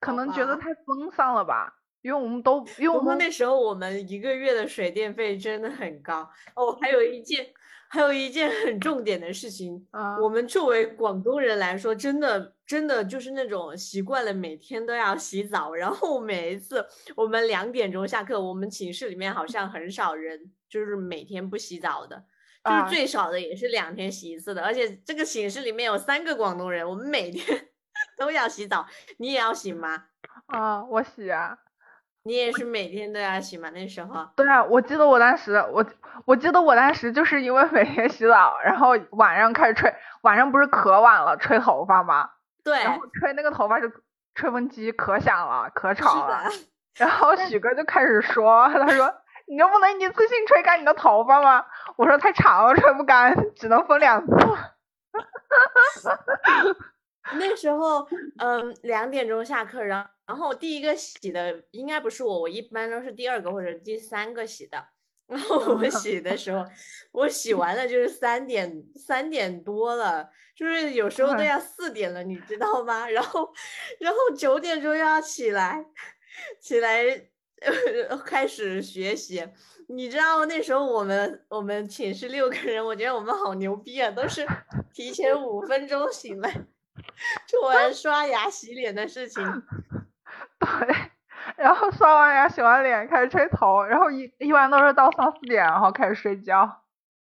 [0.00, 1.75] 可能觉得太分散了吧。
[2.02, 6.78] 因为我们都，因为我们那时候我们一个月的水电费真的很高哦。
[6.80, 7.46] 还有一件，
[7.88, 9.86] 还有一件很重点的事情，
[10.22, 22.24] 我们作为广东人来说，真的真的就是那种习惯了每天都要洗澡，然后每一次我们两点钟下课，我们寝室里面好像很少人就是每天不洗澡的，
[22.64, 24.62] 就是最少的也是两天洗一次的。
[24.62, 27.68] 而且这个寝室里面有三个广东人，我们每天
[28.16, 28.86] 都要洗澡。
[29.18, 30.06] 你也要洗吗？
[30.46, 31.58] 啊，我洗啊。
[32.26, 33.70] 你也是每天都要洗吗？
[33.70, 34.28] 那时候？
[34.34, 35.86] 对啊，我记得我当时，我
[36.24, 42.28] 我记得我当时就是因为每天洗澡，然后晚上开始吹，晚上不是可晚了吹头发吗？
[42.64, 42.82] 对。
[42.82, 43.88] 然后吹那个头发就
[44.34, 46.50] 吹风机可响了，可吵了。
[46.96, 49.14] 然后 许哥就开始说，他说
[49.46, 51.64] 你就不能一次性吹干你的头发吗？
[51.94, 54.32] 我说太长了吹不干，只能分两次。
[57.38, 58.08] 那时候，
[58.38, 60.10] 嗯，两点钟下课，然后。
[60.26, 64.88] 然后第一个洗的应该不是我，我一般都是第二个或者第三个洗的。
[65.26, 66.64] 然后我洗的时候，
[67.10, 73.08] 我洗完了就是三点三点多了，就是有时候都要四点了，你知道吗？
[73.10, 73.52] 然后，
[73.98, 75.84] 然后九点钟又要起来，
[76.60, 77.04] 起来
[78.24, 79.44] 开始学习。
[79.88, 84.46] 你知道那时候我们我们寝室六个人，我觉得我们好牛逼啊，都是
[84.92, 86.66] 提前五分钟醒来，
[87.48, 89.42] 做完刷牙洗脸的事情。
[90.78, 90.94] 对，
[91.56, 96.82] 然后刷完牙、洗完脸开始吹头，然后一一般都是到三四点，然后开始睡觉，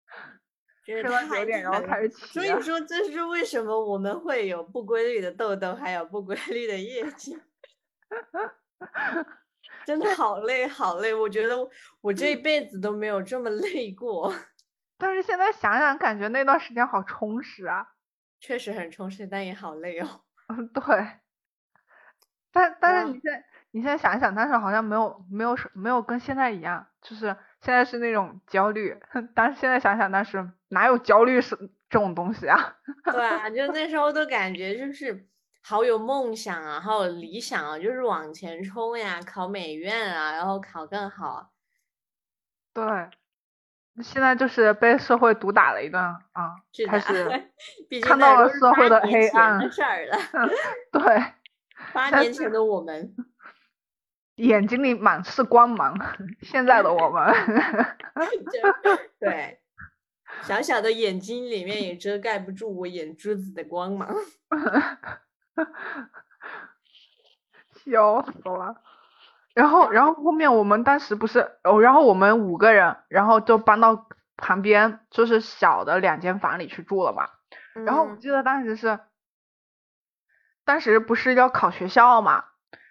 [0.86, 2.26] 睡到九点然后开始起。
[2.26, 7.38] 所以说，这是为什么我们会有不规律的痘痘，还有不规律的业绩。
[9.84, 11.14] 真的好累，好累！
[11.14, 11.56] 我觉得
[12.00, 14.34] 我这一辈子都没有这么累过。
[14.98, 17.86] 但是现在想想，感觉那段时间好充实啊。
[18.40, 20.22] 确实很充实，但也好累哦。
[20.48, 20.82] 嗯，对。
[22.56, 28.98] 但但是你现在你现在想一想，但是好像没有没有没有跟现在一样，就是现在是那种焦虑，
[29.34, 31.56] 但是现在想想，但是哪有焦虑是
[31.90, 32.76] 这种东西啊？
[33.12, 35.26] 对啊，就那时候都感觉就是
[35.62, 41.50] 好有梦想啊，好有理想啊，就是往前冲呀，考美院啊，然后考更好。
[42.72, 42.84] 对，
[44.02, 46.56] 现在就是被社会毒打了一顿啊，
[46.88, 47.50] 开始
[48.02, 49.70] 看到了社会的黑暗。
[49.70, 50.18] 事儿了。
[50.92, 51.35] 对。
[51.92, 53.14] 八年前的我们，
[54.36, 55.98] 眼睛里满是光芒。
[56.42, 57.34] 现在的我们，
[59.20, 59.60] 对，
[60.42, 64.14] 小小的眼睛里面也遮盖不住我眼珠子的光芒。
[67.84, 68.82] 笑死了。
[69.54, 77.28] 然后，然后后面我们当时不是哦，然后我们五个人，然后就搬到旁边，就是小的两间房里去住了嘛。
[77.84, 78.98] 然后我记得当时是。
[80.66, 82.44] 当时不是要考学校嘛，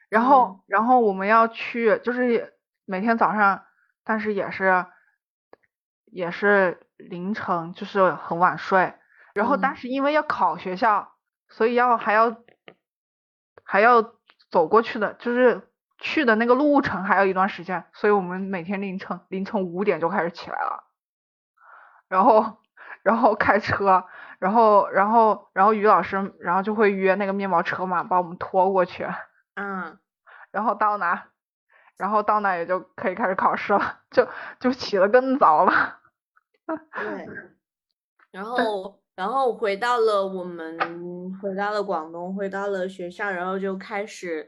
[0.08, 3.66] 然后然后我们要去，就是每天早上，
[4.06, 4.86] 但是也是
[6.06, 8.94] 也是凌晨，就是很晚睡。
[9.34, 11.16] 然后当时因为要考学校，
[11.50, 12.38] 所以要还要
[13.66, 14.02] 还要
[14.50, 20.86] 走过去的，就是去的那个路程还有一段时间，所以我们每天凌晨凌晨五点就开始起来了，
[22.08, 22.58] 然后
[23.04, 24.06] 然后开车。
[24.40, 29.08] 然后，然后，然后于老师，然后就会约那个面包车嘛，把我们拖过去。
[29.56, 29.98] 嗯。
[30.52, 31.28] 然后到那，
[31.98, 34.28] 然后到那也就可以开始考试了，就
[34.60, 36.00] 就起得更早了。
[36.66, 37.28] 对。
[38.32, 40.78] 然后，然后回到了我们，
[41.42, 44.48] 回到了广东，回到了学校，然后就开始，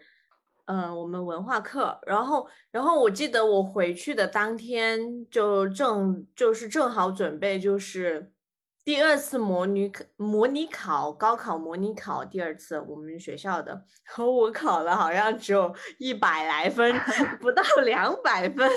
[0.66, 2.00] 嗯，我们文化课。
[2.06, 8.32] 然后，然后我记得我回去的当天，就正就是正好准备就是。
[8.88, 16.98] 第二次模拟考，模拟考，高考模拟考，第二次我们学校的，和我考了好像只有一百来分，
[17.42, 18.72] 不到两百分。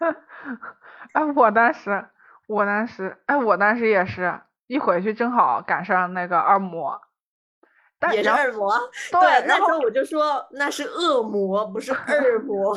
[1.12, 2.08] 哎，我当时，
[2.48, 6.98] 我当时，哎，我当时也是一回去正好赶上那个二模，
[8.14, 8.74] 也是二模。
[9.12, 12.74] 对，那时候我就说那是恶魔，不是二模。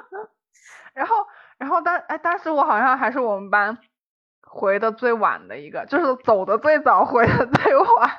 [0.92, 1.26] 然后，
[1.56, 3.78] 然后当，哎，当时我好像还是我们班。
[4.54, 8.10] 回的最晚的一个，就是走的最早，回的最晚。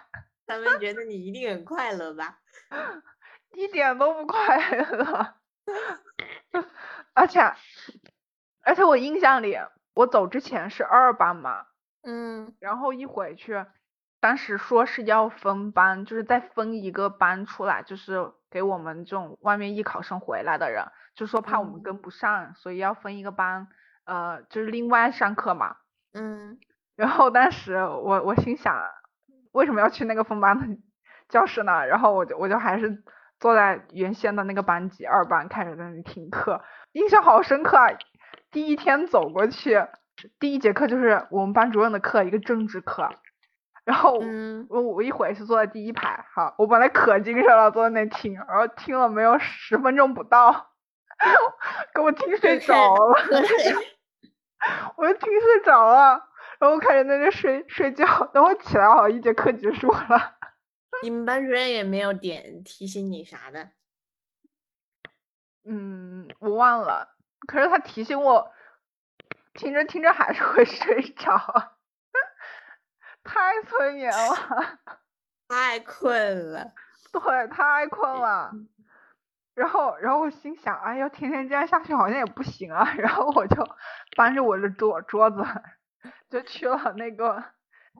[0.45, 2.39] 他们觉得你一定很快乐吧？
[3.55, 5.33] 一点都不快乐。
[7.13, 7.39] 而且，
[8.61, 9.57] 而且我印象里，
[9.93, 11.65] 我走之前是二班嘛。
[12.03, 12.53] 嗯。
[12.59, 13.65] 然后一回去，
[14.19, 23.67] 当时说是要分班，就是再分一个班出来，就是给我们这种外面艺考生回来的人，就说怕我们跟不上，所以要分一个班，
[24.03, 25.77] 呃，就是另外上课嘛。
[26.15, 26.57] 嗯。
[26.95, 28.73] 然后当时我我心想，
[29.51, 30.77] 为什么要去那个分班的
[31.27, 31.85] 教室呢？
[31.85, 33.03] 然后我就我就还是
[33.37, 36.61] 坐在原先的那个班级二班，开始在那里听课，
[36.93, 37.89] 印象好深刻啊！
[38.49, 39.85] 第一天走过去，
[40.39, 43.09] 第一节课就是我们班主任的课，一个政治课。
[43.83, 44.17] 然后
[44.69, 50.71] 我我一回去坐在第一排，哈，我本来可精神了，坐在那听，然后听了没有十分钟不到，
[51.93, 53.15] 给我听睡着了，
[54.97, 60.37] 我就听睡着了，然后开始在那睡睡觉，等我起来，好像，一节课结束了。
[61.03, 63.71] 你们班主任也没有点提醒你啥的？
[65.67, 67.15] 嗯，我忘了，
[67.47, 68.51] 可是他提醒我，
[69.53, 71.73] 听着听着还是会睡着。
[73.23, 74.79] 太催眠了，
[75.47, 76.73] 太困了，
[77.11, 78.51] 对，太困了。
[79.55, 82.83] 然后，然后我心想，哎呀，天天这样下去好像也不行啊。
[82.99, 83.65] 然后我就
[84.17, 85.37] 搬着我的桌桌子，
[86.29, 87.41] 就去了那个，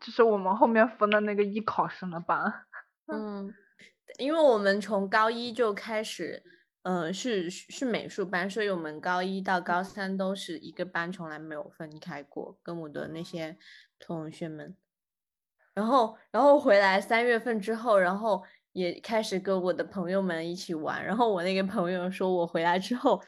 [0.01, 2.53] 就是我们后面分的那个艺考生的班。
[3.12, 3.53] 嗯，
[4.20, 6.43] 因为我们从高一就开始，
[6.84, 13.58] 嗯，是是美术班，所以我们高一到高三都是一个班，从来没有分开过，跟我的那些
[13.97, 14.76] 同学们。
[15.74, 18.43] 然后，然后回来三月份之后，然后
[18.76, 21.03] 也开始跟我的朋友们一起玩。
[21.03, 23.21] 然后我那个朋友说，我回来之后，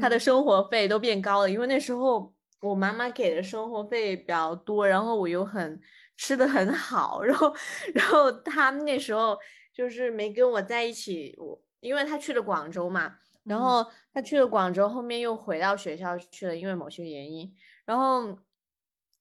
[0.00, 5.78] 他的生活费都变高了，因为那时候我妈妈给的生活费比较多，然后我又很
[6.16, 7.54] 吃的很好，然后，
[7.94, 9.36] 然后他那时候
[9.70, 18.38] 就是没跟我在一起，我因为他去了广州嘛，然后他去了广州，后面又回到学校去了，因为某些原因，然后，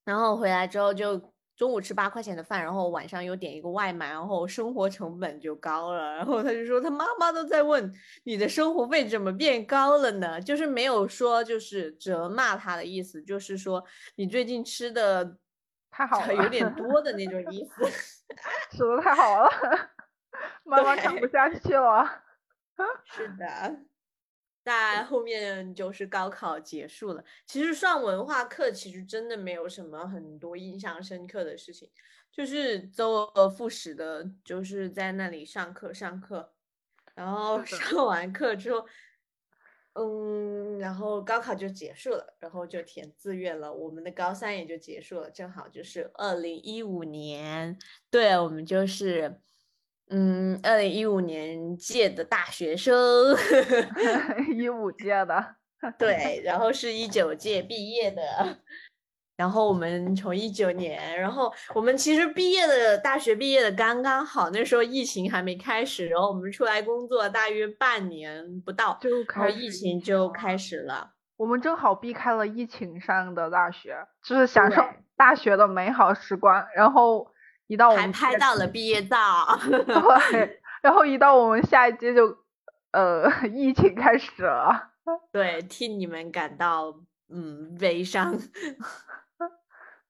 [0.05, 1.35] 然后回来之后就。
[1.56, 6.16] 中午吃八块钱的饭，然后晚上又点一个外卖，然后生活成本就高了。
[6.18, 7.91] 然后他就说，他妈妈都在问
[8.24, 10.41] 你的生活费怎么变高了呢？
[10.41, 13.84] 就是没有说就是责骂他的意思，就是说
[14.16, 15.38] 你最近吃的
[15.89, 17.86] 太好了， 有点多的那种意思。
[18.72, 19.49] 吃的太好了，
[20.66, 22.24] 妈妈看不下去了。
[23.06, 23.80] 是的。
[24.66, 31.88] 在后面就是高考结束了，其实上文化课其实真的没有什么很多印象深刻的事情，
[32.32, 36.51] 就是周而复始的，就是在那里上课上课，
[37.13, 38.88] 然后上完课之后，
[39.93, 47.78] 嗯，然后高考就结束了，然后就填志愿了，我们的高三也就结束了，正好就是二零一五年，
[48.09, 49.39] 对我们就是。
[50.10, 52.93] 嗯，二零一五年届的大学生，
[54.56, 55.56] 一五届的，
[55.97, 58.22] 对，然后是一九届 毕业的，
[59.36, 74.84] 然后我们从一九年，然后我们其实毕业的大学毕业的刚刚好，那时候疫情还没开始，然后我们出来工作大约半年不到，就开疫情就开始了，我们正好避开了疫情上的大学，就是享受
[75.18, 77.28] 大学的美好时光，然后。
[77.68, 79.18] 一到我们拍到了毕业照，
[80.32, 82.38] 对，然后一到我们下一届就，
[82.91, 84.91] 呃， 疫情开始了，
[85.32, 86.93] 对，替你们感到
[87.30, 88.38] 嗯悲伤，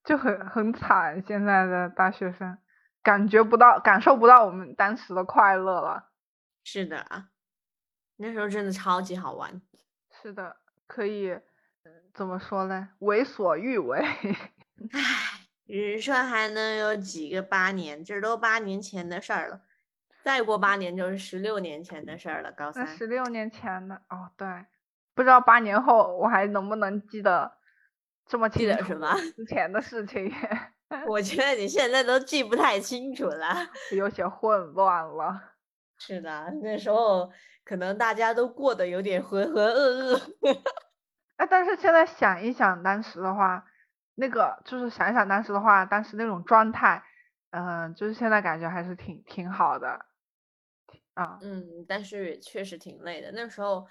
[0.03, 2.57] 就很很惨，现在的大学生
[3.01, 6.09] 感觉不到，感受不到我们当时的快乐了。
[6.63, 7.29] 是的啊，
[8.17, 9.61] 那时候真的超级好玩。
[10.21, 11.39] 是的，可以，
[12.13, 12.89] 怎么说呢？
[12.99, 13.99] 为所欲为。
[14.91, 15.34] 唉。
[15.65, 18.03] 人生还能有几个八年？
[18.03, 19.61] 这都八年前的事儿了，
[20.23, 22.51] 再过八年就是十六年前的事儿了。
[22.51, 24.47] 高三十六年前的哦，对，
[25.15, 27.51] 不知道八年后我还能不能记得
[28.27, 30.31] 这么记得什么之前的事情？
[31.09, 35.55] 我觉 得你现在都记不太清楚了，有些混乱了。
[35.97, 37.31] 是的，那时候
[37.63, 40.61] 可能大家都过得有点浑浑噩噩。
[41.37, 43.65] 哎，但是现在想一想当时的话。
[44.15, 47.03] 那个就是想想当时的话，当时那种状态，
[47.51, 50.05] 嗯，就是现在感觉还是挺挺好的，
[51.13, 53.31] 啊，嗯，但是确实挺累的。
[53.33, 53.85] 那时候，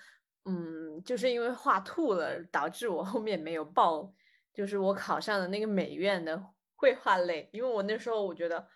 [0.45, 4.13] 嗯，就是因为画吐了，导致我后面没有报，
[4.53, 6.43] 就是我考上的那个美院的
[6.77, 8.67] 绘画类，因为我那时候我觉得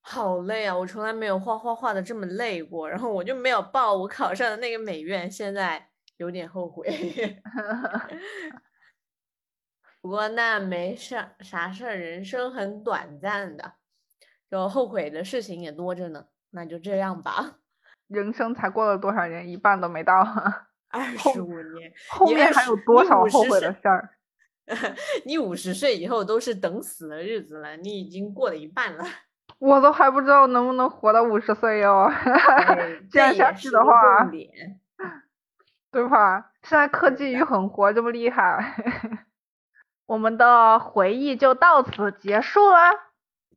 [0.00, 6.86] 好累啊，我从来没有画画画的这么累过，然后我就没有报我考上的那个美院，现在有点后悔。
[10.00, 13.74] 不过那没事，啥事儿，人生很短暂的，
[14.50, 16.26] 就后悔的事情也多着呢。
[16.50, 17.56] 那就这样吧，
[18.08, 20.14] 人生才过了多少年，一半都没到，
[20.88, 24.10] 二十五年，后面还有多少后悔的事儿？
[25.24, 29.04] 你五十岁以后都是等死的日子了，你已经过了一半了。
[29.58, 32.08] 我都还不知道能不能活到五十岁哟。
[33.10, 34.30] 这样下去的话，
[35.90, 36.52] 对吧？
[36.62, 38.74] 现在科技与狠活这么厉害，
[40.08, 42.78] 我们的回忆就到此结束了。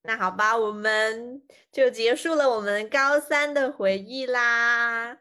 [0.04, 1.42] 那好吧，我们
[1.72, 5.18] 就结束了我们高三的回忆啦。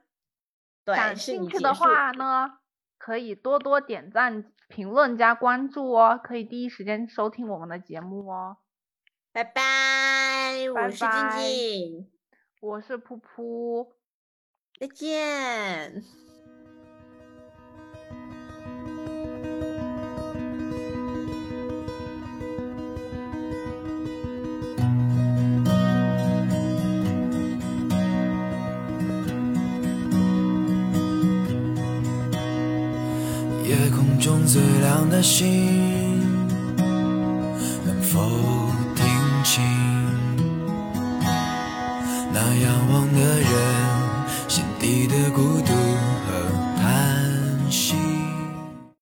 [0.84, 2.58] 对感兴趣的话呢，
[2.98, 8.56] 可以多多点赞、评论加关注哦，可以第一时间收听我们的节目哦。
[9.32, 12.10] 拜拜，我是静静，
[12.60, 13.92] 我是噗噗，
[14.80, 16.02] 再见。
[34.30, 35.89] 中最亮的星，